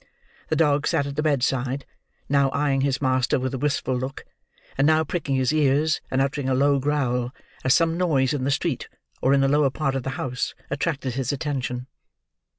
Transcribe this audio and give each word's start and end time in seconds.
The 0.47 0.55
dog 0.55 0.87
sat 0.87 1.05
at 1.05 1.15
the 1.15 1.21
bedside: 1.21 1.85
now 2.27 2.49
eyeing 2.55 2.81
his 2.81 3.03
master 3.03 3.39
with 3.39 3.53
a 3.53 3.59
wistful 3.59 3.95
look, 3.95 4.25
and 4.75 4.87
now 4.87 5.03
pricking 5.03 5.35
his 5.35 5.53
ears, 5.53 6.01
and 6.09 6.19
uttering 6.19 6.49
a 6.49 6.55
low 6.55 6.79
growl 6.79 7.35
as 7.63 7.75
some 7.75 7.97
noise 7.99 8.33
in 8.33 8.43
the 8.43 8.49
street, 8.49 8.89
or 9.21 9.31
in 9.31 9.41
the 9.41 9.47
lower 9.47 9.69
part 9.69 9.93
of 9.93 10.01
the 10.01 10.09
house, 10.17 10.55
attracted 10.71 11.13
his 11.13 11.31
attention. 11.31 11.85